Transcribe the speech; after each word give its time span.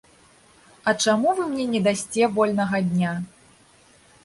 А 0.91 0.93
чаму 1.07 1.35
вы 1.41 1.45
мне 1.51 1.65
не 1.75 1.83
дасце 1.89 2.23
вольнага 2.41 2.83
дня? 2.91 3.15